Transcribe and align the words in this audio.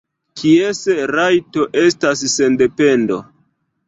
Kies 0.39 0.79
rajto 1.11 1.65
estas 1.81 2.23
sendependo? 2.37 3.21